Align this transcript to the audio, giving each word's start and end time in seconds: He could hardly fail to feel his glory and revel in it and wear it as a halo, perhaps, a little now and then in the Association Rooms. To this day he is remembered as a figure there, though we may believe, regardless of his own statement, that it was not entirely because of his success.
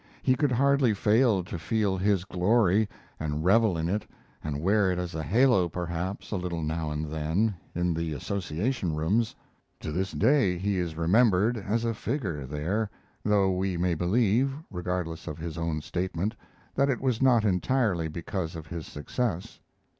He 0.23 0.33
could 0.33 0.51
hardly 0.53 0.95
fail 0.95 1.43
to 1.43 1.59
feel 1.59 1.95
his 1.95 2.25
glory 2.25 2.89
and 3.19 3.43
revel 3.45 3.77
in 3.77 3.87
it 3.87 4.07
and 4.43 4.59
wear 4.59 4.91
it 4.91 4.97
as 4.97 5.13
a 5.13 5.21
halo, 5.21 5.69
perhaps, 5.69 6.31
a 6.31 6.37
little 6.37 6.63
now 6.63 6.89
and 6.89 7.05
then 7.05 7.53
in 7.75 7.93
the 7.93 8.13
Association 8.13 8.95
Rooms. 8.95 9.35
To 9.79 9.91
this 9.91 10.11
day 10.11 10.57
he 10.57 10.79
is 10.79 10.97
remembered 10.97 11.55
as 11.55 11.85
a 11.85 11.93
figure 11.93 12.47
there, 12.47 12.89
though 13.23 13.51
we 13.55 13.77
may 13.77 13.93
believe, 13.93 14.55
regardless 14.71 15.27
of 15.27 15.37
his 15.37 15.55
own 15.55 15.81
statement, 15.81 16.35
that 16.73 16.89
it 16.89 16.99
was 16.99 17.21
not 17.21 17.45
entirely 17.45 18.07
because 18.07 18.55
of 18.55 18.65
his 18.65 18.87
success. 18.87 19.59